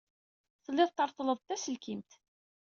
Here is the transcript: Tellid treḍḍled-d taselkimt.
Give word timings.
Tellid 0.63 0.89
treḍḍled-d 0.91 1.45
taselkimt. 1.47 2.11